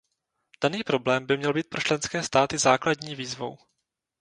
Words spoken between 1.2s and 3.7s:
by měl být pro členské státy základní výzvou.